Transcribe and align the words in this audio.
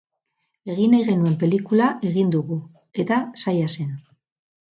Egin 0.75 0.93
nahi 0.95 1.03
genuen 1.09 1.35
pelikula 1.43 1.89
egin 2.11 2.33
dugu, 2.37 2.57
eta 3.05 3.19
zaila 3.43 3.71
zen. 3.75 3.95